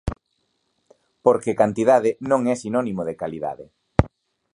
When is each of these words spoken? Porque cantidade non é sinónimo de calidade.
Porque 1.25 1.59
cantidade 1.61 2.09
non 2.29 2.41
é 2.53 2.55
sinónimo 2.63 3.01
de 3.09 3.17
calidade. 3.21 3.65